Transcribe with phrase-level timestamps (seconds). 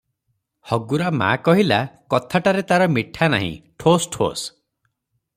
[0.69, 1.77] "ହଗୁରା ମା କହିଲା,
[2.13, 3.51] କଥାଟାରେ ତାର ମିଠା ନାହିଁ,
[3.85, 4.47] ଠୋସ୍ ଠୋସ୍।"